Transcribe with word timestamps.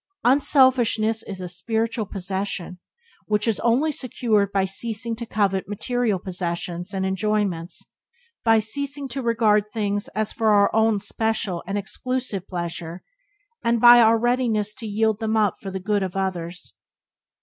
Unselfishness 0.23 1.21
is 1.21 1.39
a 1.41 1.47
spiritual 1.47 2.07
possession 2.07 2.79
which 3.27 3.47
is 3.47 3.59
only 3.59 3.91
secured 3.91 4.51
by 4.51 4.65
ceasing 4.65 5.15
to 5.15 5.27
covet 5.27 5.67
material 5.69 6.17
possessions 6.17 6.91
and 6.91 7.05
enjoyments, 7.05 7.91
by 8.43 8.57
ceasing 8.57 9.07
to 9.07 9.21
regard 9.21 9.69
things 9.69 10.07
as 10.15 10.33
for 10.33 10.49
our 10.49 10.75
own 10.75 10.99
special 10.99 11.63
and 11.67 11.77
exclusive 11.77 12.47
pleasure, 12.47 13.03
and 13.63 13.79
by 13.79 13.99
our 13.99 14.17
readiness 14.17 14.73
to 14.73 14.87
yield 14.87 15.19
them 15.19 15.37
up 15.37 15.57
for 15.61 15.69
the 15.69 15.79
good 15.79 16.01
of 16.01 16.17
others. 16.17 16.73